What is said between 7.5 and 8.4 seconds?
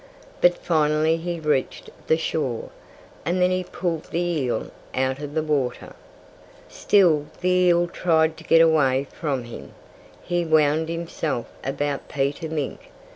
eel tried